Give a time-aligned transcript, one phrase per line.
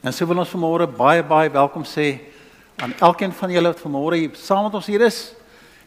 [0.00, 2.22] En so wil ons vanmôre baie baie welkom sê
[2.80, 5.18] aan elkeen van julle wat vanmôre hier saam met ons hier is.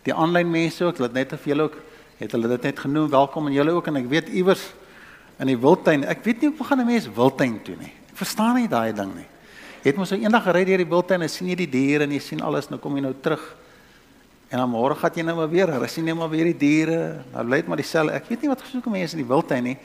[0.05, 1.79] Die aanlyn mense ook, laat net of julle ook
[2.19, 4.67] het hulle dit net genoem welkom en julle ook en ek weet iewers
[5.41, 6.05] in die wildtuin.
[6.05, 7.89] Ek weet nie hoe gaan 'n mens wildtuin toe nie.
[8.13, 9.25] Ek verstaan nie daai ding nie.
[9.81, 12.11] Jy het mos so eendag gery deur die wildtuin en sien jy die diere en
[12.11, 13.55] jy sien alles, nou kom jy nou terug.
[14.51, 17.23] En dan môre gaan jy nou maar weer, jy sien net maar weer die diere.
[17.33, 18.13] Nou bly dit maar dieselfde.
[18.13, 19.77] Ek weet nie wat gesoek mense in die wildtuin nie.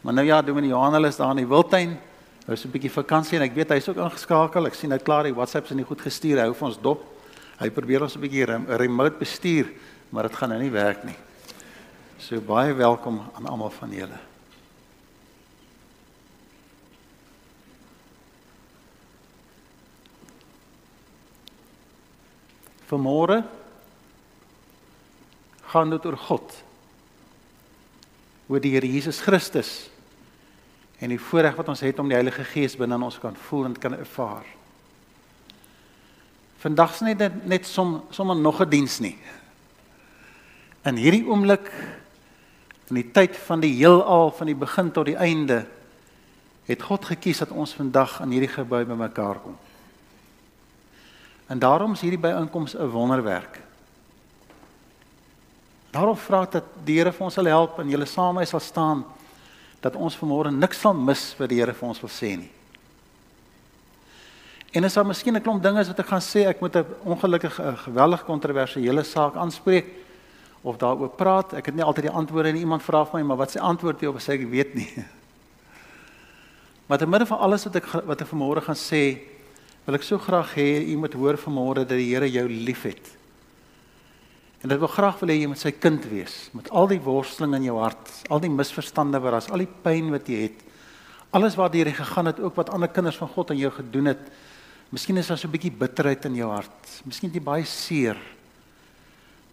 [0.00, 1.98] Maar nou ja, Dominee Johan is daar in die wildtuin.
[2.46, 4.66] Hy is 'n bietjie vakansie en ek weet hy's ook ingeskakel.
[4.66, 6.38] Ek sien hy klaar die WhatsApps en hy goed gestuur.
[6.38, 7.04] Hy hou vir ons dop.
[7.60, 8.46] Hy probeer ons 'n bietjie
[8.78, 9.68] remote bestuur,
[10.10, 11.16] maar dit gaan nou nie werk nie.
[12.18, 14.18] So baie welkom aan almal van julle.
[22.88, 23.44] Vanmôre
[25.66, 26.64] gaan dit oor God.
[28.48, 29.89] Oor die Here Jesus Christus
[31.00, 33.70] en die voorreg wat ons het om die Heilige Gees binne in ons kan voel
[33.70, 34.44] en kan ervaar.
[36.60, 39.16] Vandag is net net som sommer nog 'n diens nie.
[40.84, 41.72] In hierdie oomblik
[42.88, 45.66] in die tyd van die heelal van die begin tot die einde
[46.64, 49.56] het God gekies dat ons vandag in hierdie gebou bymekaar kom.
[51.46, 53.60] En daarom is hierdie byeenkoms 'n wonderwerk.
[55.90, 58.60] Daarom vra ek dat die Here vir ons sal help en julle saam my sal
[58.60, 59.04] staan
[59.80, 62.50] dat ons vanmôre niks sal mis wat die Here vir ons wil sê nie.
[64.70, 66.86] En as daar miskien 'n klomp dinge is wat ek gaan sê, ek moet 'n
[67.04, 69.86] ongelukkige geweldig kontroversiële saak aanspreek
[70.62, 71.54] of daaroor praat.
[71.54, 72.60] Ek het nie altyd die antwoorde nie.
[72.60, 74.90] Iemand vra vir my, maar wat sê antwoord jy op as ek weet nie?
[76.86, 79.18] Maar te midde van alles wat ek wat ek vanmôre gaan sê,
[79.86, 83.19] wil ek so graag hê u moet hoor vanmôre dat die Here jou liefhet.
[84.60, 87.54] En dit wil graag wil hê jy moet sy kind wees met al die worsteling
[87.56, 90.66] in jou hart, al die misverstande wat daar is, al die pyn wat jy het.
[91.36, 94.10] Alles wat deur jy gegaan het, ook wat ander kinders van God aan jou gedoen
[94.12, 94.26] het.
[94.92, 97.02] Miskien is daar so 'n bietjie bitterheid in jou hart.
[97.06, 98.18] Miskien is jy baie seer.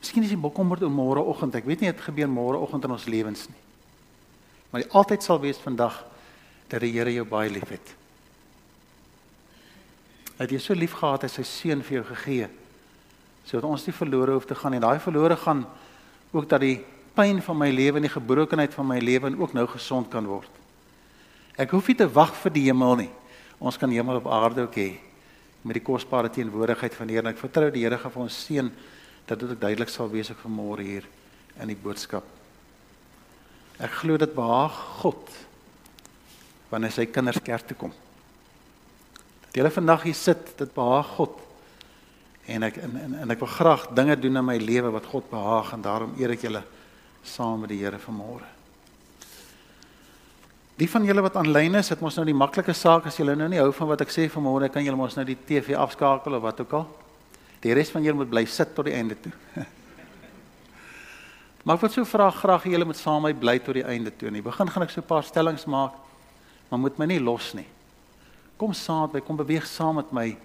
[0.01, 1.56] Miskien is jy bekommerd oor môreoggend.
[1.56, 3.62] Ek weet nie wat gebeur môreoggend in ons lewens nie.
[4.72, 6.03] Maar jy altyd sal wees vandag
[6.67, 7.96] dat die Here jou baie liefhet.
[10.38, 12.66] Hy het jou so lief gehad, hy sy seun vir jou gegee het
[13.47, 14.84] sodat ons nie verlore hoef te gaan nie.
[14.84, 15.63] Daai verlore gaan
[16.35, 16.81] ook dat die
[17.16, 20.52] pyn van my lewe en die gebrokenheid van my lewe ook nou gesond kan word.
[21.58, 23.12] Ek hoef nie te wag vir die hemel nie.
[23.58, 24.90] Ons kan hemel op aarde ook hê
[25.66, 27.31] met die kosbare teenwoordigheid van die Here.
[27.34, 28.69] Ek vertrou die Here gaan vir ons seën
[29.28, 31.08] dat dit duidelik sal wees ek vanmôre hier
[31.58, 32.24] in die boodskap.
[33.81, 35.34] Ek glo dit behaag God
[36.69, 37.91] wanneer sy kinders kerk toe kom.
[39.47, 41.47] Dat julle vandag hier sit, dit behaag God
[42.47, 45.25] en ek en, en en ek wil graag dinge doen in my lewe wat God
[45.30, 46.63] behaag en daarom eer ek julle
[47.28, 48.47] saam met die Here vanmôre.
[50.78, 53.47] Die van julle wat aanlyn is, het mos nou die maklike saak as julle nou
[53.50, 56.44] nie hou van wat ek sê vanmôre, kan julle mos nou die TV afskakel of
[56.46, 56.85] wat ook al.
[57.63, 59.34] Die res van julle moet bly sit tot die einde toe.
[61.66, 64.14] maar ek wil so vra graag julle moet saam met my bly tot die einde
[64.14, 64.29] toe.
[64.29, 65.97] In die begin gaan ek so 'n paar stellings maak,
[66.69, 67.68] maar moet my nie los nie.
[68.58, 70.38] Kom saam met my, kom beweeg saam met my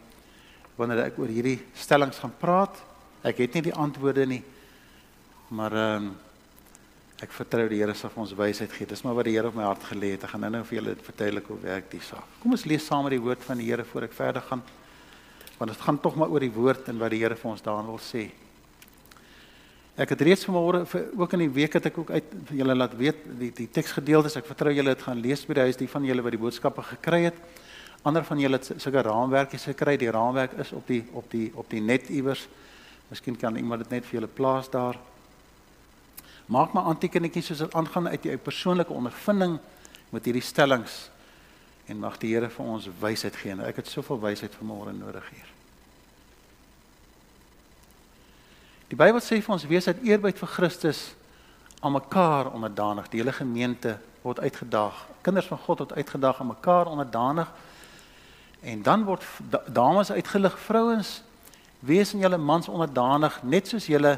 [0.77, 2.77] wanneer ek oor hierdie stellings gaan praat.
[3.23, 4.43] Ek het nie die antwoorde nie.
[5.53, 6.13] Maar ehm um,
[7.23, 8.87] ek vertrou die Here sal vir ons wysheid gee.
[8.91, 10.25] Dis maar wat die Here op my hart gelê het.
[10.27, 12.27] Ek gaan nou-nou vir julle vertel hoe werk die saak.
[12.43, 14.65] Kom ons lees saam met die woord van die Here voor ek verder gaan.
[15.59, 17.87] Want dit gaan tog maar oor die woord en wat die Here vir ons daarin
[17.87, 18.25] wil sê.
[20.03, 20.83] Ek het reeds vanmôre
[21.21, 24.41] ook in die week het ek ook uit julle laat weet die die teksgedeeltes.
[24.41, 26.83] Ek vertrou julle het gaan lees by die huis die van julle wat die boodskappe
[26.95, 27.39] gekry het.
[28.03, 29.97] Ander van julle het sulke raamwerkies gekry.
[29.97, 32.49] Die raamwerk is op die op die op die net iewers.
[33.09, 34.99] Miskien kan iemand dit net vir julle plaas daar.
[36.47, 39.59] Maak maar aantekeningetjies soos dit aangaan uit jou persoonlike ondervinding
[40.11, 41.11] met hierdie stellings
[41.87, 43.55] en mag die Here vir ons wysheid gee.
[43.63, 45.49] Ek het soveel wysheid vanmôre nodig hier.
[48.91, 51.13] Die Bybel sê vir ons wees uit eerbied vir Christus
[51.81, 53.09] aan mekaar onderdanig.
[53.09, 55.07] Die hele gemeente word uitgedaag.
[55.23, 57.51] Kinders van God word uitgedaag aan mekaar onderdanig
[58.63, 59.25] En dan word
[59.67, 61.23] dames uitgelig, vrouens,
[61.83, 64.15] wees in julle mans onderdanig net soos julle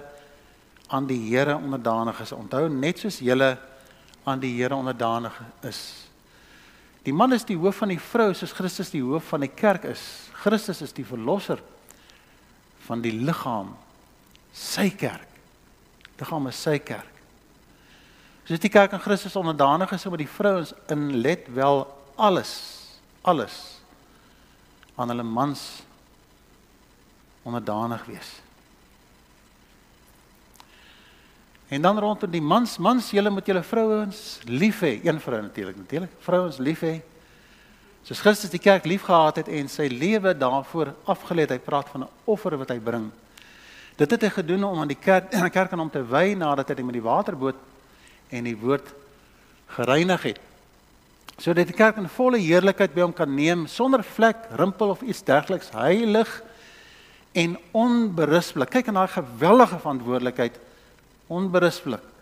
[0.92, 2.32] aan die Here onderdanig is.
[2.36, 3.54] Onthou net soos julle
[4.28, 5.80] aan die Here onderdanig is.
[7.04, 9.86] Die man is die hoof van die vrou soos Christus die hoof van die kerk
[9.88, 10.02] is.
[10.44, 11.62] Christus is die verlosser
[12.84, 13.70] van die liggaam,
[14.52, 15.28] sy kerk.
[16.20, 17.08] Liggaam is sy kerk.
[18.44, 21.86] Soos die kerk aan Christus onderdanig is met die vrouens in let wel
[22.20, 22.52] alles,
[23.24, 23.56] alles
[24.94, 25.82] aan hulle mans
[27.42, 28.30] onderdanig wees.
[31.68, 35.76] En dan rondom die mans, mans, julle moet julle vrouens lief hê, een vrou natuurlik,
[35.76, 36.12] natuurlik.
[36.22, 36.94] Vrouens lief hê.
[38.04, 42.04] Soos Christus die kerk liefgehad het en sy lewe daarvoor afgelê het, hy praat van
[42.04, 43.10] 'n offer wat hy bring.
[43.96, 46.34] Dit het hy gedoen om aan die kerk en die kerk aan hom te wy
[46.34, 47.56] nadat hy met die waterboot
[48.28, 48.92] en die woord
[49.66, 50.40] gereinig het.
[51.36, 55.24] Sodat die kerk in volle heerlikheid by hom kan neem sonder vlek, rimpel of iets
[55.26, 56.30] dergeliks, heilig
[57.34, 58.70] en onberispelik.
[58.70, 60.58] Kyk aan daai geweldige verantwoordelikheid
[61.26, 62.12] onberispelik.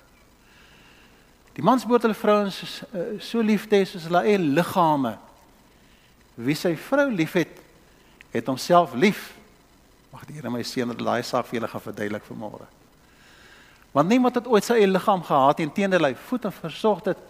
[1.53, 5.19] Die mans moet hulle vrouens eh, so lief hê soos hulle eie liggame.
[6.41, 7.59] Wie sy vrou liefhet,
[8.33, 9.35] het homself lief.
[10.13, 12.65] Mag die Here my seën dat daai saak vir julle gaan verduidelik vanmôre.
[13.93, 17.21] Want niemand het ooit sy eie liggaam gehaat en teenoor hy voet en versorg dit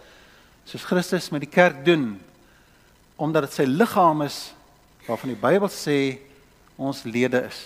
[0.65, 2.19] soos Christus met die kerk doen
[3.15, 4.53] omdat dit sy liggaam is
[5.07, 5.97] waarvan die Bybel sê
[6.79, 7.59] ons lede is.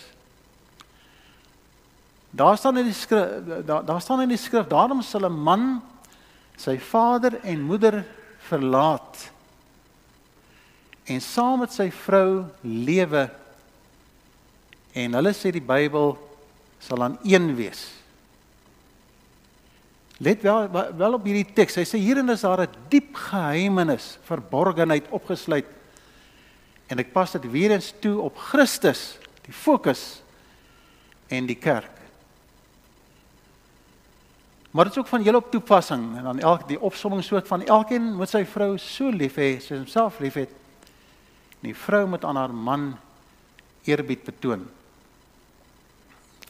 [2.37, 5.81] Daar staan in die skrif daar daar staan in die skrif daarom sal 'n man
[6.57, 8.05] sy vader en moeder
[8.49, 9.31] verlaat
[11.05, 13.29] en saam met sy vrou lewe
[14.97, 16.15] En hulle sê die Bybel
[16.81, 17.85] sal aan een wees.
[20.17, 21.77] Let wel wel op hierdie teks.
[21.77, 25.65] Hy sê hierin is daar 'n diep geheimenis, verborgenheid opgesluit.
[26.87, 30.21] En ek pas dit weer eens toe op Christus, die fokus
[31.27, 31.97] en die kerk.
[34.71, 37.63] Maar dit is ook van julle op toepassing en dan elke die opsomming soort van
[37.65, 40.51] elkeen moet sy vrou so lief hê soos homself liefhet.
[41.59, 42.97] Die vrou moet aan haar man
[43.83, 44.67] eerbied betoon.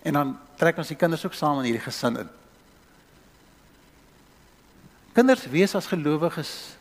[0.04, 2.30] En dan trek ons die kinders ook saam in hierdie gesin in.
[5.18, 6.78] Kinders wees as gelowiges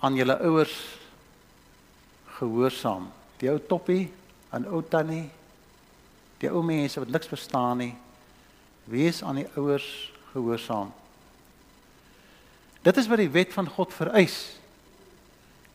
[0.00, 0.72] aan julle ouers
[2.38, 3.10] gehoorsaam.
[3.42, 4.06] Die ou toppie
[4.48, 5.26] aan ou tannie,
[6.40, 7.90] die ou mense wat niks verstaan nie,
[8.88, 9.88] wees aan die ouers
[10.30, 10.88] gehoorsaam.
[12.88, 14.38] Dit is wat die wet van God vereis.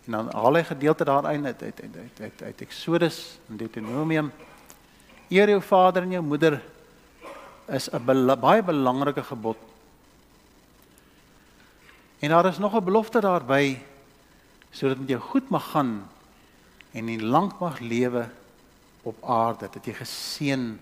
[0.09, 4.33] En dan haal hy gedeelte daarin uit uit uit uit, uit Eksodus en Deuteronomium
[5.29, 6.57] Eer jou vader en jou moeder
[7.69, 9.74] is 'n baie belangrike gebod.
[12.25, 13.77] En daar is nog 'n belofte daarby
[14.71, 16.09] sodat dit jou goed mag gaan
[16.91, 18.29] en in lank mag lewe
[19.01, 20.79] op aarde dat jy geseën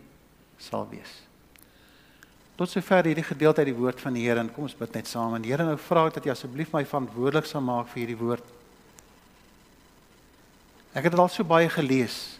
[0.57, 1.11] sal wees.
[2.55, 5.07] Tot sover hierdie gedeelte uit die woord van die Here en kom ons bid net
[5.07, 8.23] saam en Here nou vra ek dat jy asseblief my verantwoordelik sal maak vir hierdie
[8.23, 8.45] woord.
[10.93, 12.39] Ek het dit al so baie gelees.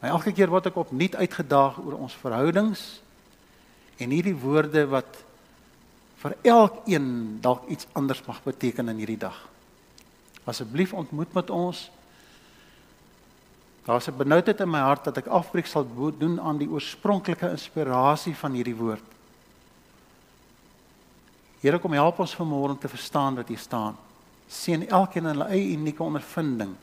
[0.00, 3.00] Maar elke keer word ek opnuut uitgedaag oor ons verhoudings
[3.96, 5.25] en hierdie woorde wat
[6.22, 9.36] vir elkeen dalk iets anders mag beteken in hierdie dag.
[10.46, 11.90] Asseblief ontmoet met ons.
[13.84, 15.86] Daar's 'n benoudheid in my hart dat ek afbreek sal
[16.18, 19.04] doen aan die oorspronklike inspirasie van hierdie woord.
[21.60, 23.96] Here kom help ons vanmôre om te verstaan wat hier staan.
[24.48, 26.76] Seën elkeen in hulle eie unieke ondervinding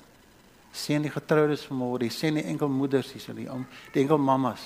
[0.74, 4.64] Seën die getroudes vanmôre, seën die enkel moeders hier, seën die oom, die enkel mammas.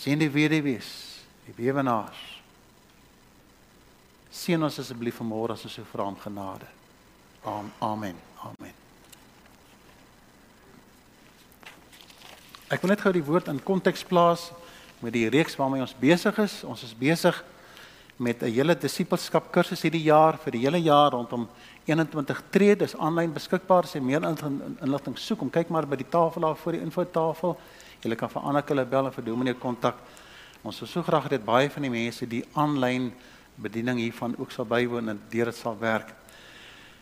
[0.00, 0.88] Seën die weduwees,
[1.44, 2.22] die weewenaars.
[4.34, 6.66] Seën ons asseblief vanmôre as ons so vra om genade.
[7.46, 8.16] Amen.
[8.42, 8.74] Amen.
[12.72, 14.48] Ek wil net gou die woord in konteks plaas
[15.04, 16.62] met die reeks waarmee ons besig is.
[16.66, 17.36] Ons is besig
[18.16, 21.48] met 'n hele disippelskap kursus hierdie jaar vir die hele jaar rondom
[21.86, 22.74] 21 tree.
[22.74, 23.84] Dis aanlyn beskikbaar.
[23.84, 24.22] As jy meer
[24.82, 27.56] inligting soek, kom kyk maar by die tafel daar voor die infotafel.
[28.02, 29.96] Jy kan vir Anneke hulle bel of vir Dominee kontak.
[30.62, 33.12] Ons sou so graag dit baie van die mense die aanlyn
[33.56, 36.14] bediening hiervan ook sal bywoon en deur dit sal werk.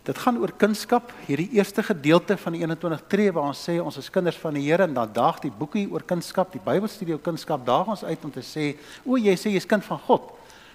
[0.02, 1.12] Dit gaan oor kunskap.
[1.28, 4.64] Hierdie eerste gedeelte van die 21 tree waar ons sê ons is kinders van die
[4.66, 8.24] Here en dan daag die boekie oor kunskap, die Bybelstudie oor kunskap daag ons uit
[8.26, 8.72] om te sê,
[9.04, 10.32] o, jy sê jy's kind van God.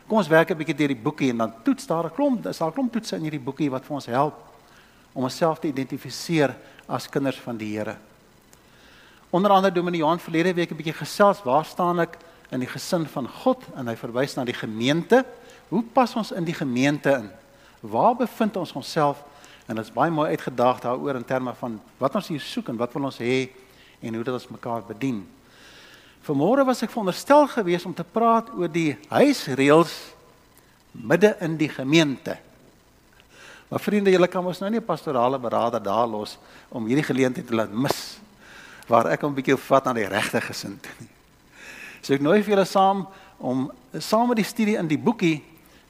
[0.07, 2.57] Kom ons werk 'n bietjie deur die boekie en dan toets daar 'n klomp, is
[2.57, 4.35] daar 'n klomp toetse in hierdie boekie wat vir ons help
[5.13, 6.55] om onsself te identifiseer
[6.87, 7.97] as kinders van die Here.
[9.29, 12.17] Onder andere Dominee Johan verlede week 'n bietjie gesels, waar staan ek
[12.51, 15.25] in die gesin van God en hy verwys na die gemeente.
[15.67, 17.29] Hoe pas ons in die gemeente in?
[17.79, 19.23] Waar bevind ons onsself?
[19.67, 22.79] En dit is baie mooi uitgedaag daaroor in terme van wat ons hier soek en
[22.79, 23.49] wat wil ons hê
[23.99, 25.25] en hoe dit ons mekaar bedien.
[26.27, 29.95] Vanmôre was ek veronderstel gewees om te praat oor die huisreëls
[30.91, 32.37] midde in die gemeente.
[33.67, 36.37] Maar vriende, julle kan ons nou nie 'n pastorale beraader daar los
[36.69, 38.19] om hierdie geleentheid te laat mis
[38.87, 41.09] waar ek 'n bietjie vat na die regte gesin toe nie.
[42.01, 43.07] So ek nooi vir julle saam
[43.37, 45.43] om saam met die studie in die boekie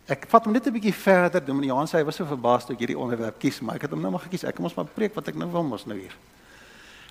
[0.08, 1.44] ek vat hom net 'n bietjie verder.
[1.44, 3.92] Dominee Johan sê hy was so verbaas toe ek hierdie onderwerp kies, maar ek het
[3.92, 4.44] hom nou maar gekies.
[4.44, 6.16] Ek kom ons maar preek wat ek nou wil mos nou hier.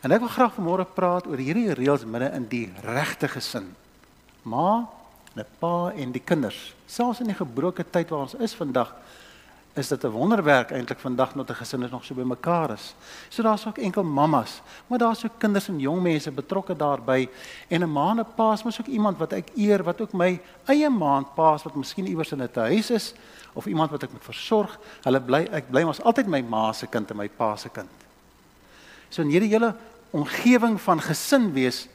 [0.02, 3.74] En ek wil graag vanmôre praat oor hierdie reëls binne in die regte gesin.
[4.44, 4.88] Ma,
[5.36, 6.74] 'n pa en die kinders.
[6.86, 8.94] Selfs in die gebroke tyd waar ons is vandag,
[9.76, 12.94] is dit 'n wonderwerk eintlik vandag dat 'n gesin is nog so bymekaar is.
[13.28, 17.28] So daar's ook enkel mammas, maar daar's ook kinders en jong mense betrokke daarbey
[17.68, 20.12] en 'n ma en 'n pa is mos ook iemand wat ek eer wat ook
[20.12, 23.14] my eie ma en pa wat miskien iewers in 'n huis is
[23.52, 24.78] of iemand wat ek moet versorg.
[25.02, 27.90] Hulle bly ek bly mos altyd my ma se kind en my pa se kind.
[29.08, 29.74] So in hierdie hele
[30.10, 31.88] omgewing van gesin wees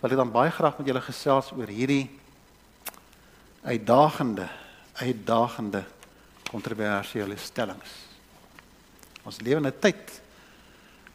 [0.00, 2.10] wil ek dan baie graag met julle gesels oor hierdie
[3.62, 4.48] uitdagende
[4.92, 5.84] uitdagende
[6.52, 7.94] kontroversiële stellings.
[9.24, 10.20] Ons lewe in 'n tyd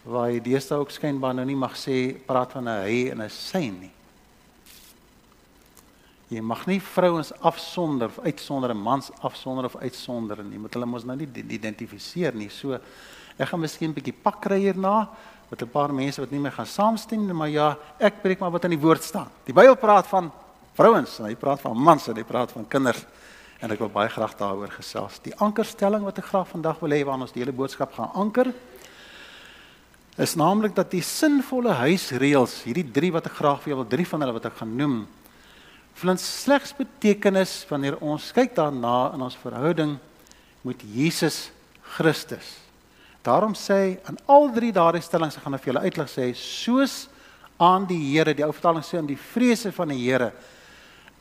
[0.03, 3.29] waar jy deesdae ook skynbaar nou nie mag sê praat van 'n hy en 'n
[3.29, 3.91] sy nie.
[6.29, 10.53] Jy mag nie vrouens afsonder of uitsonder en mans afsonder of uitsonder nie.
[10.53, 12.49] Jy moet hulle mos nou nie identifiseer nie.
[12.49, 12.79] So
[13.37, 15.09] ek gaan miskien 'n bietjie pak kry hierna
[15.49, 18.51] met 'n paar mense wat nie meer gaan saamstem nie, maar ja, ek preek maar
[18.51, 19.29] wat in die woord staan.
[19.45, 20.31] Die Bybel praat van
[20.73, 23.05] vrouens en hy praat van mans en hy praat van kinders
[23.61, 25.19] en ek wil baie graag daaroor gesels.
[25.25, 28.51] Die ankerstelling wat ek graag vandag wil hê waarna ons die hele boodskap gaan anker
[30.17, 34.05] is naamlik dat die sinvolle huisreëls, hierdie 3 wat ek graag vir jou wil, 3
[34.11, 34.95] van hulle wat ek gaan noem,
[35.97, 39.95] vind slegs betekenis wanneer ons kyk daarna in ons verhouding
[40.65, 41.51] met Jesus
[41.97, 42.55] Christus.
[43.25, 46.27] Daarom sê hy in al drie daardie stellings ek gaan nou vir julle uitlig sê
[46.37, 46.97] soos
[47.61, 50.31] aan die Here, die ou vertaling sê aan die vrese van die Here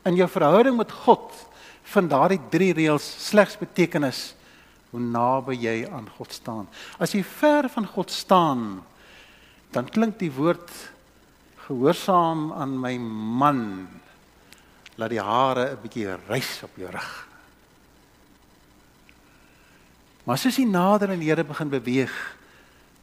[0.06, 1.32] in jou verhouding met God
[1.92, 4.34] vind daardie drie reëls slegs betekenis
[4.90, 6.66] hoe naby jy aan God staan.
[6.98, 8.66] As jy ver van God staan,
[9.74, 10.70] dan klink die woord
[11.66, 13.62] gehoorsaam aan my man
[14.96, 17.26] laat die hare 'n bietjie rys op jou rug.
[20.24, 22.14] Maar as jy nader aan die Here begin beweeg,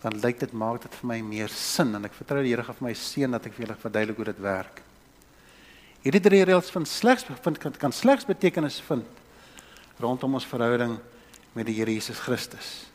[0.02, 2.76] dan lyk dit maak dit vir my meer sin en ek vertrou die Here gaan
[2.76, 4.82] vir my seën dat ek vir julle verduidelik hoe dit werk.
[6.04, 9.08] Hierdie drie reëls van slegs vind kan, kan slegs betekenis vind
[10.04, 10.98] rondom ons verhouding
[11.56, 12.90] met die Here Jesus Christus.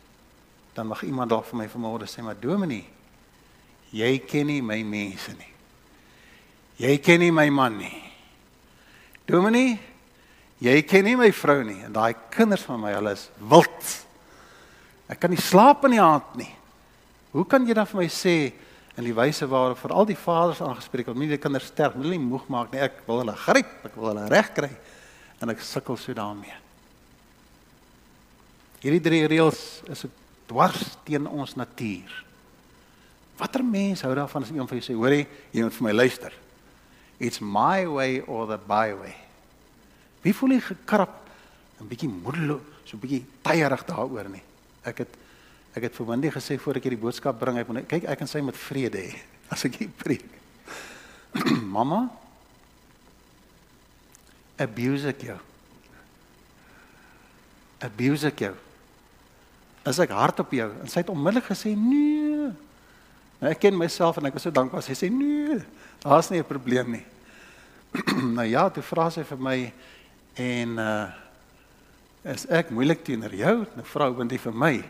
[0.75, 2.85] Dan mag iemand dalk vir my vanmôre sê maar Dominee,
[3.95, 5.53] jy ken nie my mense nie.
[6.79, 7.95] Jy ken nie my man nie.
[9.27, 9.79] Dominee,
[10.61, 13.89] jy ken nie my vrou nie en daai kinders van my, hulle is wild.
[15.09, 16.51] Ek kan nie slaap in die aand nie.
[17.33, 18.35] Hoe kan jy dan vir my sê
[18.97, 22.15] in die wyse waarop vir al die vaders aangespreek word, nie die kinders sterf, hulle
[22.15, 22.81] nie moeg maak nie.
[22.83, 24.71] Ek wil hulle gryp, ek wil hulle regkry
[25.39, 26.55] en ek sukkel so daarmee.
[28.83, 30.05] Hierdie drie reëls is
[30.49, 32.11] dwars teen ons natuur.
[33.39, 36.35] Watter mens hou daarvan as iemand vir jou sê, hoorie, jy moet vir my luister.
[37.19, 39.15] It's my way or the byway.
[40.23, 41.15] Wie voel jy gekrap,
[41.79, 44.43] 'n bietjie moedeloos, so 'n bietjie tyerig daaroor nie.
[44.83, 45.15] Ek het
[45.77, 48.29] Ek het vir Wendy gesê voor ek hierdie boodskap bring, ek moet kyk ek kan
[48.29, 49.19] sy met vrede hê
[49.53, 50.25] as ek hier preek.
[51.75, 52.07] Mamma
[54.59, 55.37] abuse ek jou.
[57.85, 58.55] Abuse ek jou.
[59.87, 62.49] As ek hard op jou en sy het onmiddellik gesê nee.
[63.39, 65.61] Nou ek ken myself en ek was so dankbaar sy sê nee.
[66.03, 67.05] Daar's nie 'n probleem nie.
[68.37, 69.57] nou ja, toe vra sy vir my
[70.35, 71.09] en uh
[72.19, 73.53] is ek moeilik teenoor jou?
[73.77, 74.83] Nou vra Wendy vir my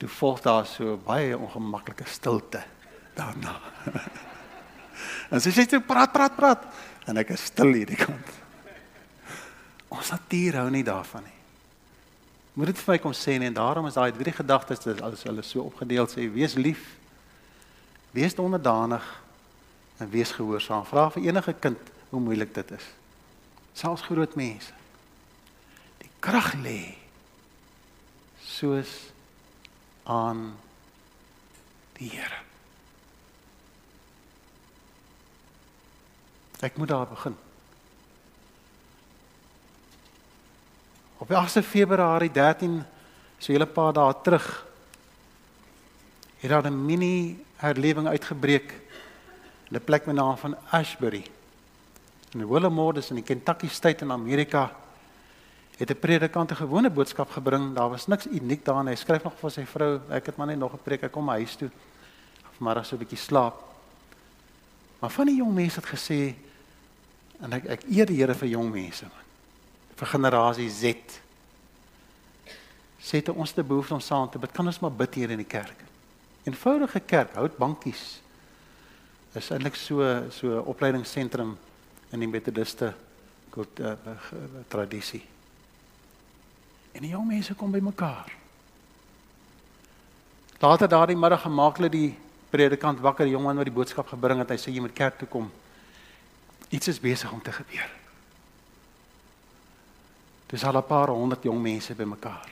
[0.00, 2.62] toe volg daar so baie ongemaklike stilte
[3.16, 3.56] daarna.
[5.32, 6.64] en sy sê jy praat praat praat
[7.10, 8.32] en ek is stil hierdie kant.
[9.92, 11.36] Ons natuur hou nie daarvan nie.
[12.56, 15.26] Moet dit vir my kom sê nie en daarom is daai drie gedagtes dat alles
[15.28, 16.82] hulle so opgedeel sê wees lief,
[18.16, 19.04] wees onderdanig
[20.00, 20.86] en wees gehoorsaam.
[20.88, 22.88] Vra vir enige kind hoe moeilik dit is.
[23.76, 24.72] Selfs groot mense.
[26.00, 26.96] Die krag lê
[28.48, 29.10] soos
[30.10, 30.56] aan
[31.98, 32.40] die Here.
[36.60, 37.36] Ek moet daar begin.
[41.20, 42.82] Op 8 Februarie 13
[43.38, 44.66] so 'n paar dae terug
[46.40, 48.72] het daar 'n mini herlewing uitgebreek
[49.70, 51.24] in 'n plek met naam van Ashbury.
[52.32, 54.76] In Willamore, dis in die Kentucky State in Amerika
[55.80, 57.74] het 'n predikant 'n gewone boodskap gebring.
[57.74, 58.86] Daar was niks uniek daarin.
[58.86, 61.28] Hy skryf nog vir sy vrou, ek het maar net nog 'n preek, ek kom
[61.28, 61.70] huis toe.
[62.58, 63.62] Vanmiddag so 'n bietjie slaap.
[64.98, 66.34] Maar van die jong mense het gesê
[67.40, 69.24] en ek ek eer die Here vir jong mense man.
[69.96, 70.94] Vir generasie Z.
[73.00, 74.52] Sê dit ons te behoefte om saam te bid.
[74.52, 75.84] Kan ons maar bid hier in die kerk.
[76.44, 78.20] Eenvoudige kerk, hout bankies.
[79.34, 81.58] Is eintlik so so opleidingsentrum
[82.10, 82.94] in die metodiste
[83.50, 85.22] kult uh, uh, tradisie.
[86.92, 88.32] En die jong mense kom bymekaar.
[90.60, 92.10] Later daardie middag gemaak hulle die
[92.50, 94.50] predikant wakker, die jongman wat die boodskap gebring het.
[94.52, 95.48] Hy sê jy moet kerk toe kom.
[96.68, 97.88] Iets is besig om te gebeur.
[100.50, 102.48] Dis al 'n paar honderd jong mense bymekaar.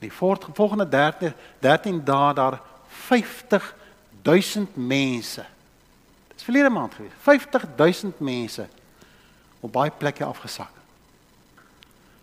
[0.00, 5.44] Die volgende 13 13 dae daar 50000 mense.
[6.34, 7.12] Dis verlede maand gewees.
[7.20, 8.68] 50000 mense
[9.60, 10.81] op baie plekke afgesak.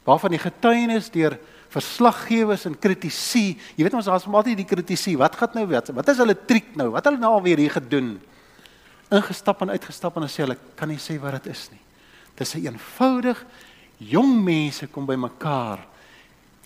[0.09, 1.37] Waarvan die getuienis deur
[1.69, 5.91] verslaggewers en kritici, jy weet ons daar's altyd die kritici, wat gaan nou wat?
[5.93, 6.89] Wat is hulle triek nou?
[6.95, 8.15] Wat hulle nou alweer hier gedoen?
[9.13, 11.81] Ingestap en uitgestap en sê hulle kan nie sê wat dit is nie.
[12.37, 13.37] Dis 'n eenvoudig
[13.99, 15.85] jong mense kom bymekaar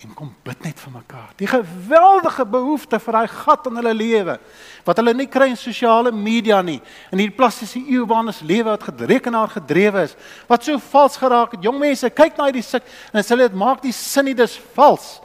[0.02, 1.30] en kom bid net vir mekaar.
[1.38, 4.36] Die geweldige behoefte vir daai gat in hulle lewe
[4.84, 6.80] wat hulle nie kry in sosiale media nie.
[7.12, 10.16] In hierdie plastiese eeu waarin ons lewe wat gerekenaar gedrewe is,
[10.50, 11.64] wat so vals geraak het.
[11.64, 14.58] Jong mense, kyk na hierdie suk en as hulle dit maak die sin nie dis
[14.76, 15.18] vals.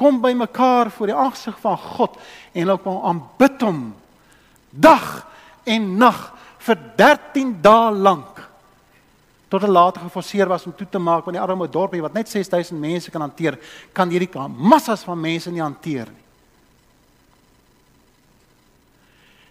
[0.00, 2.20] Kom bymekaar voor die aangesig van God
[2.52, 3.82] en hulle kom aanbid hom
[4.70, 5.08] dag
[5.66, 6.22] en nag
[6.62, 8.49] vir 13 dae lank
[9.50, 12.28] tot hulle later geforseer was om toe te maak want die arme dorpie wat net
[12.30, 13.58] 6000 mense kan hanteer,
[13.92, 16.20] kan hierdie massas van mense nie hanteer nie.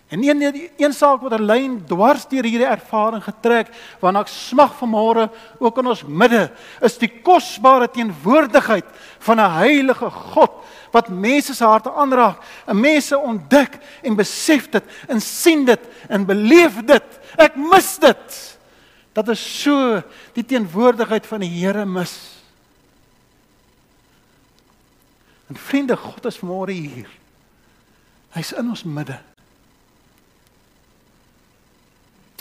[0.10, 3.68] En een een saak wat 'n lyn dwars deur hierdie ervaring getrek,
[4.00, 5.30] waarna ek smag vanmôre
[5.60, 6.52] ook in ons midde,
[6.82, 8.86] is die kosbare teenwoordigheid
[9.20, 10.52] van 'n heilige God
[10.92, 15.80] wat mense se harte aanraak, en mense ontdek en besef dit en sien dit
[16.10, 17.20] en beleef dit.
[17.38, 18.58] Ek mis dit
[19.14, 20.02] dat ons so
[20.34, 22.14] die teenwoordigheid van die Here mis.
[25.50, 27.10] En vriende, God is vanmôre hier.
[28.36, 29.18] Hy's in ons midde.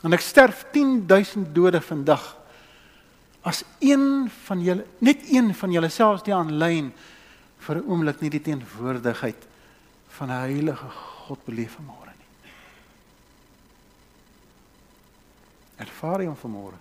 [0.05, 2.35] En ek sterf 10000 dode vandag
[3.49, 6.93] as een van julle net een van julle selfs die aanlyn
[7.65, 9.47] vir 'n oomblik nie die teenwoordigheid
[10.19, 10.91] van 'n heilige
[11.27, 12.08] God beleef vanmôre.
[15.79, 16.79] Ervaar hom vanmôre?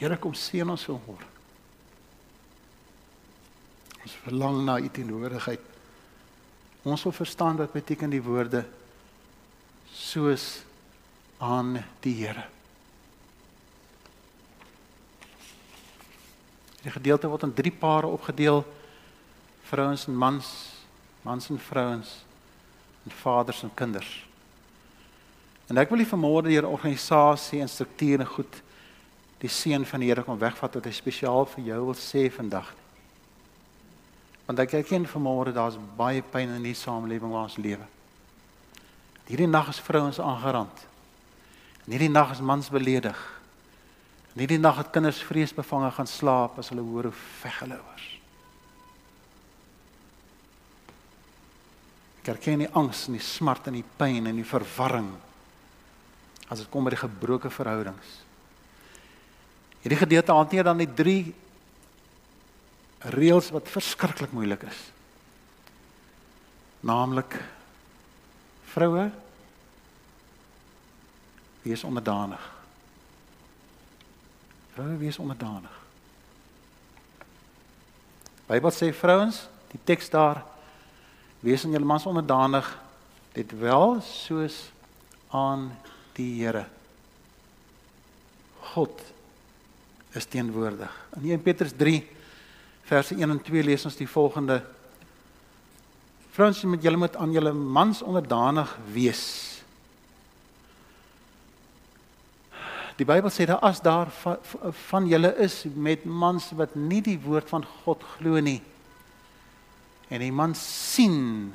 [0.00, 1.28] Here kom seën ons vanmôre.
[4.02, 5.68] Ons verlang na u teenwoordigheid.
[6.82, 8.64] Ons wil verstaan wat beteken die woorde
[9.94, 10.64] soos
[11.38, 12.48] aan die Here.
[16.82, 18.64] Die gedeelte word in drie pare opgedeel
[19.72, 20.48] vrouens en mans,
[21.24, 22.10] mans en vrouens
[23.04, 24.10] en vaders en kinders.
[25.72, 28.60] En ek wil nie vanmôre deur organisasie en strukture goed
[29.40, 32.68] die seën van die Here kom wegvat wat hy spesiaal vir jou wil sê vandag.
[34.46, 37.88] Want ek erken vanmôre daar's baie pyn in die samelewing waar ons lewe.
[39.26, 40.86] Hierdie nag is vrouens aangerand.
[41.86, 43.18] En hierdie nag is mans beledig.
[44.34, 48.10] En hierdie nag het kinders vreesbevange gaan slaap as hulle hoor hoe veg hulle is.
[52.22, 55.10] Ek erken die angs en die smart en die pyn en die verwarring
[56.46, 58.18] as dit kom by die gebroke verhoudings.
[59.82, 61.32] Hierdie gedeelte hanteer dan die drie
[63.10, 64.78] reëls wat verskriklik moeilik is.
[66.86, 67.34] Naamlik
[68.70, 69.08] vroue
[71.66, 72.44] wees onderdanig.
[74.76, 75.74] Vroue wees onderdanig.
[78.46, 80.44] Bybel sê vrouens, die teks daar
[81.42, 82.68] Wees aan julle mans onderdanig,
[83.34, 84.68] dit wel soos
[85.34, 85.72] aan
[86.14, 86.66] die Here.
[88.72, 89.00] God
[90.14, 90.92] is teenwoordig.
[91.18, 91.98] In 1 Petrus 3
[92.86, 94.60] verse 1 en 2 lees ons die volgende:
[96.32, 99.24] Vrouens, moet julle moet aan julle mans onderdanig wees.
[103.00, 104.36] Die Bybel sê dat as daar van,
[104.86, 108.60] van julle is met mans wat nie die woord van God glo nie,
[110.12, 111.52] en die man sien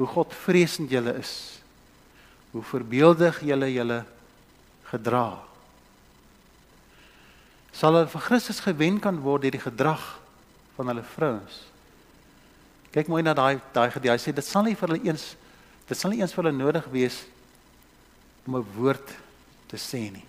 [0.00, 1.34] hoe God vreesend julle is.
[2.50, 4.00] Hoe voorbeeldig julle julle
[4.90, 5.26] gedra.
[7.70, 10.02] Sal hulle vir Christus gewen kan word deur die gedrag
[10.74, 11.60] van hulle vrouens.
[12.90, 14.18] Kyk mooi na daai daai gedeelte.
[14.18, 15.34] Hy sê dit sal nie vir hulle eens
[15.90, 17.22] dit sal nie eens vir hulle nodig wees
[18.46, 19.14] om 'n woord
[19.70, 20.26] te sê nie.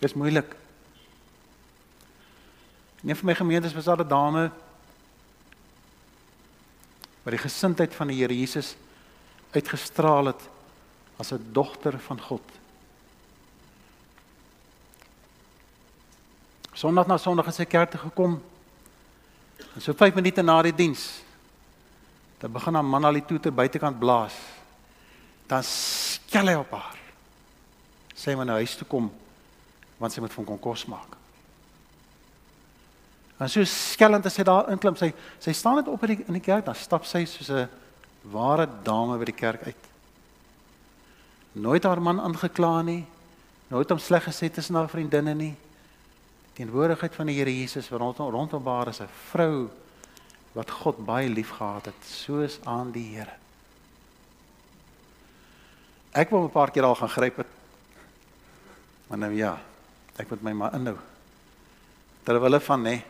[0.00, 0.56] Dis moeilik.
[3.04, 4.50] Een van my gemeentes was daar 'n dame
[7.22, 8.74] wat die gesindheid van die Here Jesus
[9.52, 10.48] uitgestraal het
[11.18, 12.42] as 'n dogter van God.
[16.72, 18.42] Sondag na Sondag het sy kerk toe gekom.
[19.74, 21.22] En so 5 minute na die diens,
[22.38, 24.34] dan begin haar man al die toeter buitekant blaas.
[25.46, 26.98] Dan skel hy op haar.
[28.14, 29.12] Sy moet na huis toe kom
[30.02, 31.21] want sy moet van kon kos maak.
[33.42, 35.10] En so skellend as sy daar inklim, sy
[35.42, 37.68] sy staan net op in die in die kerk, dan stap sy soos 'n
[38.30, 39.84] Ware dame by die kerk uit.
[41.52, 43.04] Nooit haar man aangekla nie.
[43.68, 45.56] Nooit hom sleg gesê tussen haar vriendinne nie.
[46.54, 49.70] Teenwoordigheid van die Here Jesus rondom rondom haar is 'n vrou
[50.54, 53.32] wat God baie liefgehad het, soos aan die Here.
[56.12, 57.46] Ek wou 'n paar keer al gaan gryp het.
[59.08, 59.58] Maar nou ja,
[60.16, 60.98] ek moet my maar inhou.
[62.22, 63.02] Terwyl hulle van nê.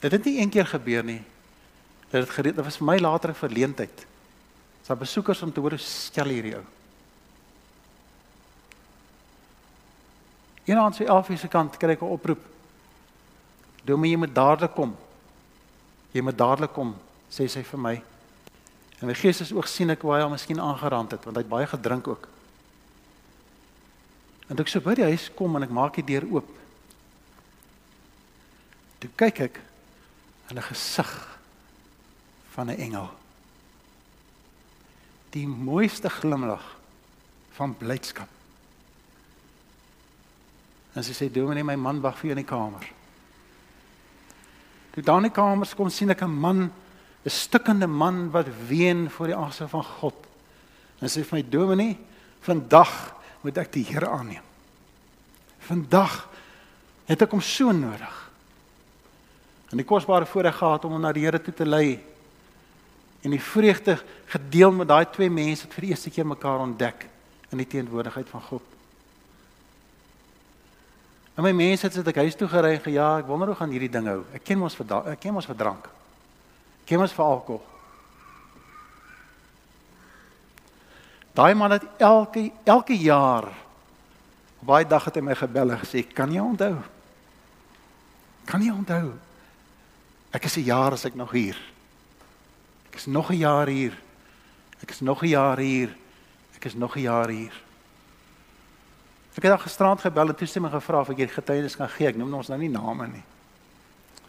[0.00, 1.20] Dit het nie een keer gebeur nie.
[2.10, 4.06] Dit het gereed, dit was vir my later 'n verleentheid.
[4.82, 6.64] Sa besoekers om te hoor skel hierdie ou.
[10.64, 12.40] Eendag sy afwyse kant kry ek 'n oproep.
[13.84, 14.96] Dominee, jy moet dadelik kom.
[16.12, 16.96] Jy moet dadelik kom,
[17.30, 18.02] sê sy vir my.
[19.00, 21.42] En my gees is ook sien ek hoe hy hom miskien aangerand het want hy
[21.42, 22.28] het baie gedrink ook.
[24.48, 26.48] En ek so by die huis kom en ek maak die deur oop.
[28.98, 29.60] Toe kyk ek
[30.50, 31.38] in 'n gesig
[32.50, 33.10] van 'n engel.
[35.30, 36.76] Die mooiste glimlag
[37.52, 38.28] van blydskap.
[40.92, 42.92] En sy sê: "Dominee, my man wag vir jou in die kamer."
[44.90, 46.72] Toe daar in die kamer kom sien ek 'n man
[47.24, 50.14] 'n stikkende man wat ween voor die aangesig van God.
[50.98, 51.98] En sê vir my dominee,
[52.40, 54.42] vandag moet ek die Here aanneem.
[55.58, 56.28] Vandag
[57.04, 58.29] het ek hom so nodig.
[59.70, 62.00] En die kosbare voorreg gehad om hom na die Here toe te lei.
[63.22, 63.98] En die vreugde
[64.32, 67.06] gedeel met daai twee mense wat vir die eerste keer mekaar ontdek
[67.50, 68.66] in die teenwoordigheid van God.
[71.36, 73.70] En my mense het sit ek huis toe gery en ja, ek wonder hoe gaan
[73.72, 74.24] hierdie ding hou.
[74.34, 75.86] Ek ken mos vir ek ken mos vir drank.
[76.84, 77.62] Ken ons vir alkohol?
[81.38, 83.46] Daai man het elke elke jaar
[84.60, 86.76] baie dag het hy my gebel en gesê, "Kan jy onthou?
[88.44, 89.12] Kan jy onthou?
[90.30, 91.56] Ek is 'n jaar as ek nog hier.
[92.90, 93.98] Ek is nog 'n jaar hier.
[94.82, 95.96] Ek is nog 'n jaar hier.
[96.54, 97.52] Ek is nog 'n jaar hier."
[99.34, 102.06] Ek het al gisterand gebel en toestemming gevra of ek hier getuienis kan gee.
[102.06, 103.22] Ek noem ons nou nie name nie.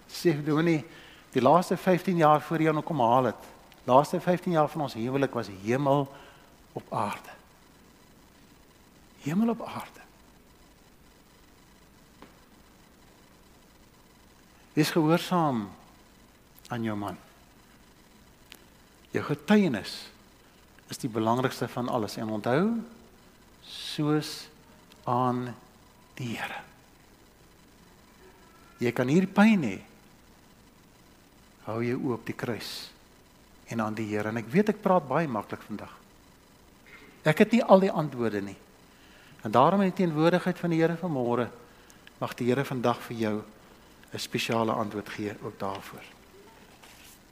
[0.07, 0.85] Sê, "Doen nie
[1.31, 3.49] Die laaste 15 jaar voor jy nou kom haal het.
[3.87, 6.05] Laaste 15 jaar van ons huwelik was hemel
[6.75, 7.35] op aarde.
[9.23, 10.03] Hemel op aarde.
[14.73, 15.69] Wees gehoorsaam
[16.71, 17.17] aan jou man.
[19.11, 19.95] Jou getuienis
[20.91, 22.63] is die belangrikste van alles en onthou
[23.67, 24.47] soos
[25.07, 25.49] aan
[26.19, 26.59] die Here.
[28.81, 29.77] Jy kan hier pyn hê
[31.67, 32.89] hou jou oop die kruis
[33.71, 35.93] en aan die Here en ek weet ek praat baie maklik vandag.
[37.27, 38.57] Ek het nie al die antwoorde nie.
[39.45, 41.49] En daarom in die teenwoordigheid van die Here vanmôre
[42.21, 43.35] mag die Here vandag vir jou
[44.13, 46.20] 'n spesiale antwoord gee ook daarvoor.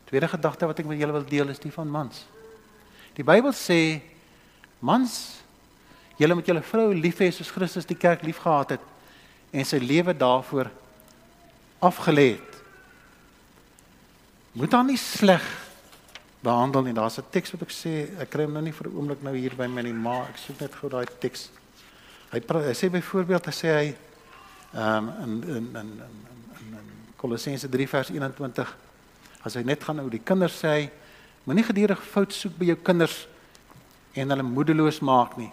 [0.09, 2.23] Tweede gedagte wat ek met julle wil deel is die van mans.
[3.17, 4.01] Die Bybel sê
[4.81, 5.37] mans
[6.19, 8.85] julle moet julle vrou lief hê soos Christus die kerk liefgehad het
[9.53, 10.69] en sy lewe daarvoor
[11.83, 12.57] afgelê het
[14.59, 15.45] moet dan nie sleg
[16.43, 16.93] behandel nie.
[16.93, 19.35] Daar's 'n teks wat ek sê, ek kry hom nou nie vir 'n oomblik nou
[19.35, 21.49] hier by my nie, maar ek soek net gou daai teks.
[22.31, 23.95] Hy, hy sê byvoorbeeld hy sê hy
[24.73, 26.01] ehm um, in in in
[26.59, 28.75] in in Kolossense 3 vers 21
[29.45, 30.83] as hy net gaan oor die kinders sê hy
[31.45, 33.23] moenie gedurig fout soek by jou kinders
[34.15, 35.49] en hulle moedeloos maak nie.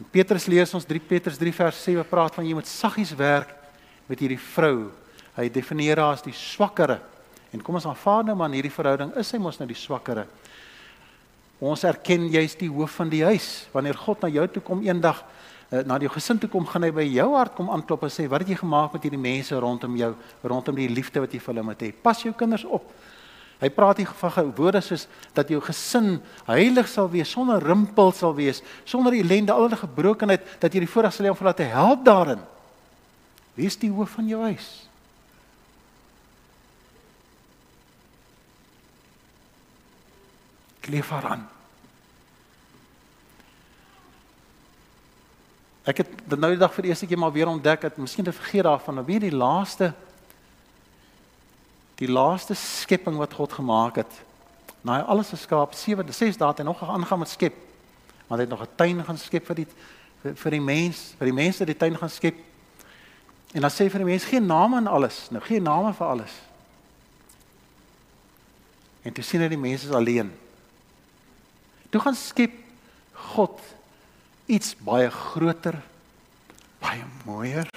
[0.00, 3.52] En Petrus lees ons 3 Petrus 3 vers 7 praat van jy moet saggies werk
[4.08, 4.90] met hierdie vrou.
[5.36, 7.00] Hy definieer haar as die swakkere
[7.52, 10.24] En kom ons aanvaar nou maar in hierdie verhouding is hy mos nou die swakkere.
[11.62, 13.68] Ons erken jy's die hoof van die huis.
[13.74, 15.20] Wanneer God na jou toe kom eendag
[15.86, 18.40] na die gesin toe kom, gaan hy by jou hart kom aanklop en sê, "Wat
[18.40, 21.64] het jy gemaak met hierdie mense rondom jou, rondom die liefde wat jy vir hulle
[21.64, 21.92] moet hê?
[22.02, 22.82] Pas jou kinders op."
[23.60, 28.34] Hy praat hier van woorde soos dat jou gesin heilig sal wees, sonder rimpel sal
[28.34, 31.56] wees, sonder ellende, al die gebrokenheid, dat jy die voorreg sal hê om vir hulle
[31.56, 32.40] te help daarin.
[33.54, 34.88] Wie is die hoof van jou huis?
[40.82, 41.51] kleef haar aan.
[45.84, 48.26] Ek het dit nou die dag vir die eerste keer maar weer ontdek het, miskien
[48.26, 49.92] het vergeet daarvan, nou weer die laaste
[52.02, 54.14] die laaste skepping wat God gemaak het.
[54.82, 57.54] Na hy alles geskaap, 7 6 dae hy nog aangaan met skep.
[58.26, 59.66] Want hy het nog 'n tuin gaan skep vir die
[60.22, 62.34] vir, vir die mens, vir die mense die tuin gaan skep.
[63.52, 66.32] En dan sê vir die mens geen name aan alles, nou geen name vir alles.
[69.02, 70.32] En toe sien hy die mense is alleen.
[71.90, 72.52] Toe gaan skep
[73.34, 73.60] God
[74.46, 75.78] iets baie groter,
[76.82, 77.68] baie mooier,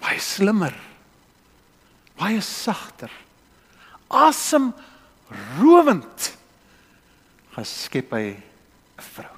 [0.00, 0.74] baie slimmer,
[2.16, 3.12] baie sagter,
[4.08, 4.72] asem
[5.58, 6.32] rowend
[7.56, 8.42] geskep hy 'n
[9.12, 9.35] vrou.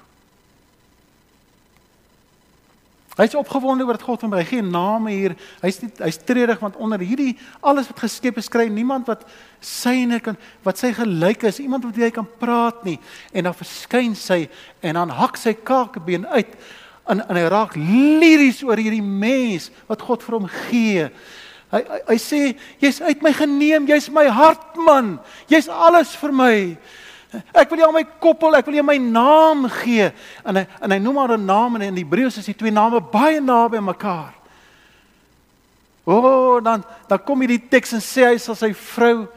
[3.19, 5.33] Hy's opgewonde oor dat God hom hy gee name hier.
[5.59, 9.25] Hy's nie hy's treurig want onder hierdie alles wat geskep is, kry niemand wat
[9.59, 12.95] syne kan wat sy gelyk is, iemand wat hy kan praat nie.
[13.35, 14.45] En dan verskyn sy
[14.79, 16.55] en dan hak sy kakebeen uit
[17.09, 21.09] en en hy raak liries oor hierdie mens wat God vir hom gee.
[21.73, 22.41] Hy hy, hy sê
[22.81, 25.17] jy's uit my geneem, jy's my hartman.
[25.51, 26.55] Jy's alles vir my.
[27.53, 30.09] Ek wil jou my koppel, ek wil jou my naam gee.
[30.41, 33.01] En hy en hy noem haar 'n naam en in Hebreëus is die twee name
[33.01, 34.33] baie naby aan mekaar.
[36.05, 39.27] O, oh, dan dan kom hierdie teks en sê hy sal sy vrou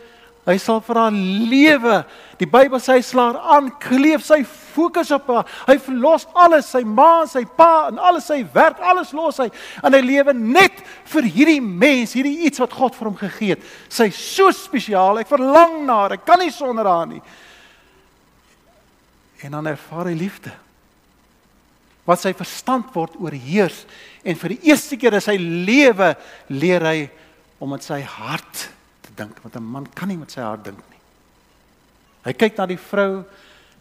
[0.43, 1.97] Hy sal vir haar lewe.
[2.41, 5.47] Die Bybel sê hy slaar aan, kleef sy fokus op haar.
[5.69, 9.47] Hy verlos alles, sy ma, sy pa en alles sy werk, alles los hy
[9.87, 13.71] en hy lewe net vir hierdie mens, hierdie iets wat God vir hom gegee het.
[13.87, 15.23] Sy so spesiaal.
[15.23, 16.17] Ek verlang na haar.
[16.19, 17.23] Ek kan nie sonder haar nie.
[19.43, 20.53] En dan ervaar hy liefde.
[22.07, 23.85] Wat sy verstand word oorheers
[24.27, 26.13] en vir die eerste keer in sy lewe
[26.51, 26.99] leer hy
[27.63, 28.69] om met sy hart
[29.17, 31.01] dink want 'n man kan nie met sy hart dink nie.
[32.25, 33.25] Hy kyk na die vrou.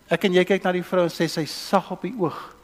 [0.09, 2.55] Ek en jy kyk na die vrou en sê sy sag op die oog.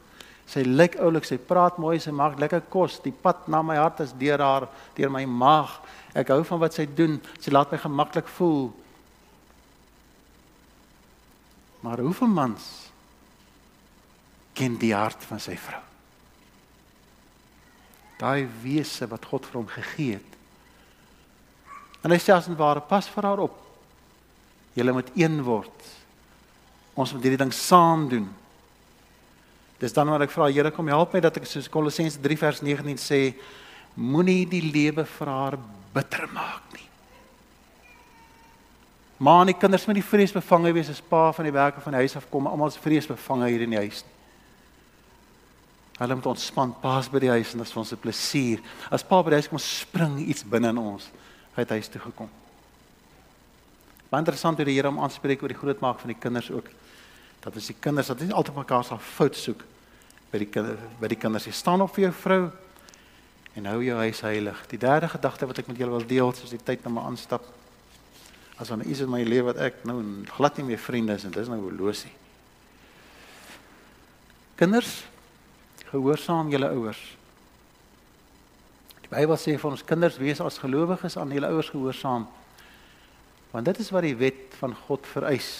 [0.47, 2.99] Sy lyk oulik, sy praat mooi, sy maak lekker kos.
[3.03, 5.69] Die pad na my hart is deur haar, deur my maag.
[6.15, 7.21] Ek hou van wat sy doen.
[7.39, 8.73] Sy laat my gemaklik voel.
[11.81, 12.86] Maar hoeveel mans
[14.57, 15.83] ken die hart van sy vrou?
[18.17, 20.37] Daai wese wat God vir hom gegee het
[22.07, 23.55] En hy sê as en ware pas vir haar op.
[24.77, 25.87] Julle moet een word.
[26.95, 28.27] Ons moet hierdie ding saam doen.
[29.81, 32.63] Dis dan wat ek vra Here kom help my dat ek soos Kolossense 3 vers
[32.63, 33.21] 19 sê
[33.97, 35.57] moenie die lewe vir haar
[35.93, 36.85] bitter maak nie.
[39.19, 42.05] Maar die kinders moet nie vrees bevange wees as pa van die werke van die
[42.05, 44.03] huis af kom, almal is vrees bevange hier in die huis.
[45.97, 48.59] Hulle moet ontspan pas by die huis en dit is ons 'n plesier.
[48.91, 51.09] As pa by die huis kom spring iets binne in ons
[51.55, 52.29] uit huis toe gekom.
[54.09, 56.69] Baie interessant hoe die Here hom aanspreek oor die grootmaak van die kinders ook.
[57.43, 59.63] Dat as die kinders dat nie altyd mekaar sal fout soek
[60.31, 61.45] by die kinders by die kinders.
[61.45, 62.51] Jy staan op vir jou vrou
[63.57, 64.63] en hou jou huis heilig.
[64.69, 67.41] Die derde gedagte wat ek met julle wil deel, soos die tyd na my aanstap.
[68.61, 69.97] As dan is in my lewe wat ek nou
[70.37, 72.13] glad nie meer vriende is en dis nou horlosie.
[74.57, 75.03] Kinders,
[75.91, 76.99] gehoorsaam julle ouers.
[79.05, 82.27] Die Bybel sê vir ons kinders wees as gelowiges aan julle ouers gehoorsaam.
[83.53, 85.51] Want dit is wat die wet van God vereis.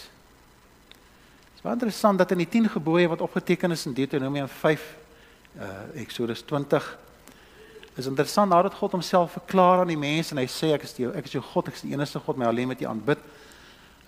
[0.92, 4.88] Dit is baie interessant dat in die 10 gebooie wat opgeteken is in Deuteronomium 5
[5.58, 6.86] uh Exodus 20
[7.98, 11.08] is interessant nadat God homself verklaar aan die mense en hy sê ek is die
[11.10, 13.24] ek is jou God, ek is die enigste God, my alleen met U aanbid.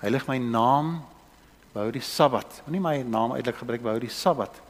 [0.04, 1.00] Heilig my naam,
[1.74, 2.62] behou die Sabbat.
[2.68, 4.62] Moenie my naam uitelik gebruik behou die Sabbat.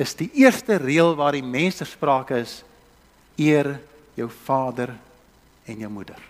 [0.00, 2.60] Is die eerste reël waar die mense sprake is
[3.36, 3.74] eer
[4.16, 4.94] jou vader
[5.68, 6.20] en jou moeder.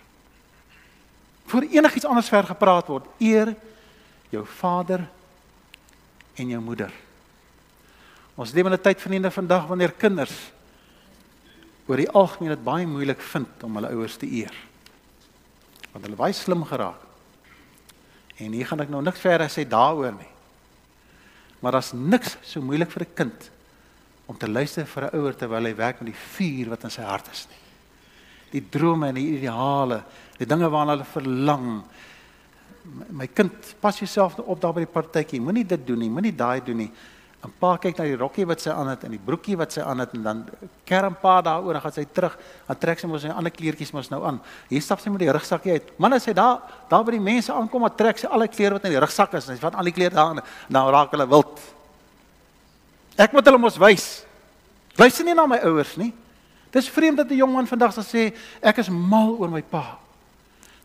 [1.51, 3.53] Voor enigiets anders ver gepraat word, eer
[4.31, 5.03] jou vader
[6.39, 6.91] en jou moeder.
[8.35, 10.51] Ons leef in 'n tyd vriende vandag wanneer kinders
[11.87, 14.53] oor die algemeen dit baie moeilik vind om hulle ouers te eer.
[15.91, 17.01] Want hulle baie slim geraak.
[18.37, 20.31] En hier gaan ek nou niks verder sê daaroor nie.
[21.59, 23.51] Maar daar's niks so moeilik vir 'n kind
[24.31, 27.03] om te luister vir 'n ouer terwyl hy werk met die vuur wat in sy
[27.03, 27.59] hart is nie.
[28.51, 30.03] Die drome en die ideale,
[30.37, 31.83] die dinge waarna hulle verlang.
[33.11, 35.39] My kind, pas jouself op daar by die partytjie.
[35.39, 36.91] Moenie dit doen nie, moenie daai doen nie.
[37.43, 39.81] 'n Pa kyk na die rokkie wat sy aan het en die broekie wat sy
[39.81, 40.49] aan het en dan
[40.85, 42.37] kerm pa daaroor en gaan sy terug.
[42.67, 44.39] Dan trek sy mos sy ander kleertjies mos nou aan.
[44.69, 45.99] Hier stap sy met die rugsakkie uit.
[45.99, 48.73] Man as hy daar daar by die mense aankom, dan trek sy al die klere
[48.73, 51.11] wat in die rugsak is en sy vat al die klere daar en dan raak
[51.11, 51.80] hulle wild.
[53.17, 54.23] Ek moet hulle mos wys.
[54.99, 56.11] Luister nie na my ouers nie.
[56.71, 59.99] Dis vreemd dat 'n jong man vandag sal sê ek is mal oor my pa.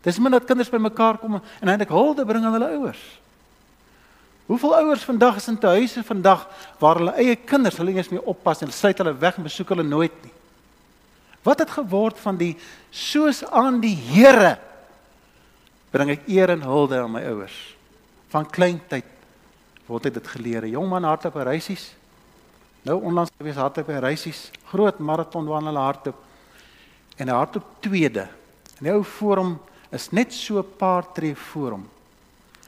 [0.01, 3.19] Dis min dat kinders bymekaar kom en eintlik hulde bring aan hulle ouers.
[4.47, 6.47] Hoeveel ouers vandag is in huise vandag
[6.79, 9.69] waar hulle eie kinders hulle nie eens meer oppas en sluit hulle weg en besoek
[9.69, 10.31] hulle nooit nie.
[11.43, 12.55] Wat het geword van die
[12.89, 14.57] soos aan die Here
[15.91, 17.75] bring ek eer en hulde aan my ouers.
[18.29, 19.05] Van kleintyd
[19.87, 20.63] word dit geleer.
[20.63, 21.96] 'n Jong man hardloop by reisies
[22.87, 26.19] Nou onlangs gewees hardloop by reisies, groot maraton wandel hardloop.
[27.19, 28.27] En hy hardloop tweede.
[28.77, 29.53] En hy hou voor hom
[29.91, 31.85] is net so 'n paar tree voor hom.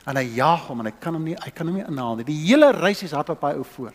[0.05, 2.25] En hy jaag hom en hy kan hom nie hy kan hom nie inhaal nie.
[2.25, 3.93] Die hele reisies hardloop hy ou voor.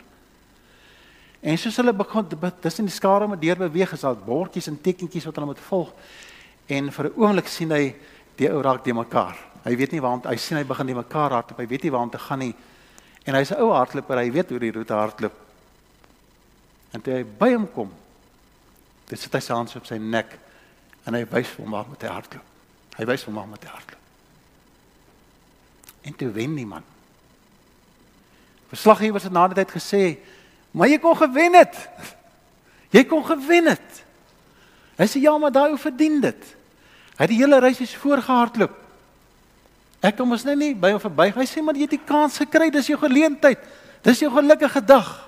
[1.41, 2.25] En soos hulle begin
[2.59, 5.91] tussen die skare met deur beweeg is daar bordjies en tekentjies wat hulle moet volg.
[6.67, 7.95] En vir 'n oomblik sien hy
[8.35, 9.37] die ou raak de mekaar.
[9.63, 11.59] Hy weet nie waar om hy sien hy begin die mekaar hardloop.
[11.59, 12.55] Hy weet nie waar om te gaan nie.
[13.25, 15.44] En hy's 'n ou hardloper, hy weet hoe die roete hardloop.
[16.95, 17.91] En toe hy by hom kom,
[19.09, 20.37] dit sit hy sy hand op sy nek
[21.05, 22.53] en hy wys hom waar moet hy hardloop.
[22.95, 24.03] Hy wys hom waar moet hy hardloop.
[26.05, 26.85] En toe wen die man.
[28.71, 30.17] Verslaggewers het na die tyd gesê,
[30.71, 31.75] "Maar jy kon gewen het."
[32.95, 34.05] Jy kon gewen het.
[34.95, 36.55] Hy sê ja, maar daai ou verdien dit.
[37.17, 38.71] Hy het die hele reis eens voorgehardloop.
[39.99, 41.33] Ek kom ons net nie by hom verby.
[41.35, 43.59] Hy sê maar jy het die kans gekry, dis jou geleentheid.
[44.01, 45.24] Dis jou gelukkige dag.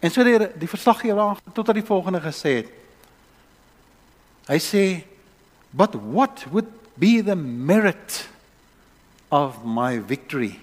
[0.00, 2.70] En so die die verslaggewer tot aan die volgende gesê het.
[4.48, 4.84] Hy sê
[5.70, 8.28] but what would be the merit
[9.30, 10.58] of my victory?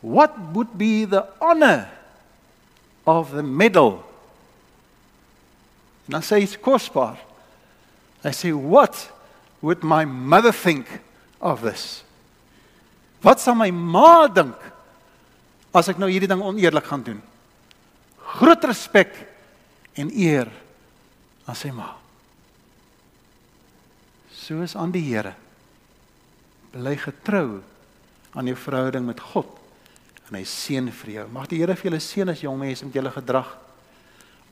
[0.00, 1.88] What would be the honor
[3.06, 4.02] of the medal?
[6.08, 7.20] En dan sê hy kosbaar.
[8.24, 9.12] Hy sê what
[9.62, 10.88] would my mother think
[11.38, 12.02] of this?
[13.22, 14.56] Wat sal my ma dink
[15.72, 17.22] as ek nou hierdie ding oneerlik gaan doen?
[18.42, 19.14] Groot respek
[19.94, 20.48] en eer
[21.46, 21.92] aan sy ma.
[24.34, 25.36] Soos aan die Here.
[26.72, 27.60] Bly getrou
[28.34, 29.46] aan jou verhouding met God
[30.26, 31.26] en hy seën vir jou.
[31.30, 33.52] Mag die Here vir julle seën as jong mense met julle gedrag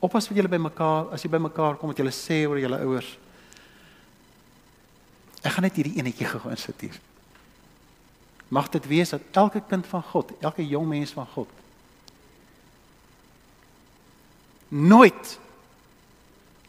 [0.00, 2.78] Oppas wat julle by mekaar, as jy by mekaar kom, wat julle sê oor julle
[2.86, 3.08] ouers.
[5.44, 6.96] Ek gaan net hierdie enetjie gou insit hier.
[8.48, 11.59] Mag dit wees dat elke kind van God, elke jong mens van God
[14.70, 15.38] nooit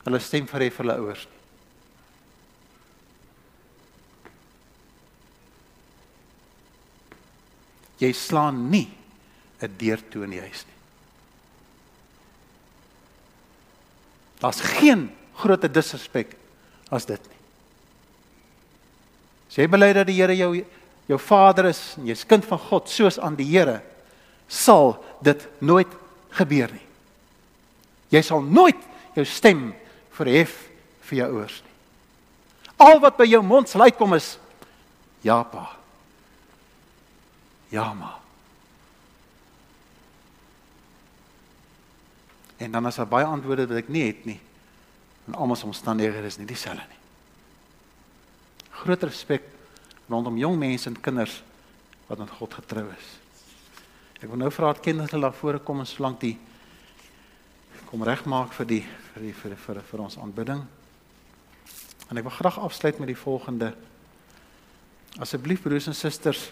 [0.05, 1.39] hulle stem verhef vir hulle ouers nie.
[8.01, 8.89] Jy slaan nie
[9.61, 10.79] 'n deur toe in die huis nie.
[14.41, 16.35] Daar's geen groter disrespek
[16.89, 17.37] as dit nie.
[19.49, 20.65] As jy bely dat die Here jou
[21.07, 23.81] jou Vader is en jy's kind van God soos aan die Here,
[24.47, 25.91] sal dit nooit
[26.29, 26.90] gebeur nie.
[28.11, 28.79] Jy sal nooit
[29.15, 29.69] jou stem
[30.15, 30.55] verhef
[31.07, 31.75] vir jou ouers nie.
[32.81, 34.33] Al wat by jou mond sal uitkom is
[35.25, 35.67] ja pa.
[37.71, 38.17] Ja ma.
[42.61, 44.39] En dan as daar baie antwoorde wat ek nie het nie.
[45.29, 46.99] En almal se omstandighede is nie dieselfde nie.
[48.81, 49.45] Groot respek
[50.09, 51.39] rondom jong mense en kinders
[52.09, 53.09] wat aan God getrou is.
[54.21, 56.35] Ek wil nou vra dat kinders hulle daar voor kom en solank die
[57.91, 60.61] kom regmaak vir die vir die vir vir, vir ons aanbidding.
[62.07, 63.73] En ek wil graag afsluit met die volgende.
[65.19, 66.45] Asseblief broers en susters,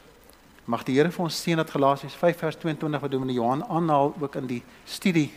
[0.67, 4.11] mag die Here vir ons seën dat Galasiërs 5 vers 22 wat Dominee Johan aanhaal
[4.19, 5.29] ook in die studie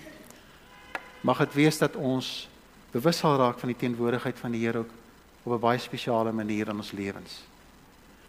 [1.23, 2.49] mag dit wees dat ons
[2.91, 4.91] bewus sal raak van die teenwoordigheid van die Here ook
[5.45, 7.45] op 'n baie spesiale manier in ons lewens.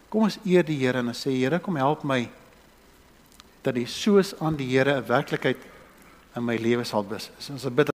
[0.09, 2.29] Kom ons eer die Here en sê Here kom help my
[3.63, 5.72] dat die soos aan die Here 'n werklikheid
[6.35, 7.29] in my lewe sal wees.
[7.51, 7.65] Ons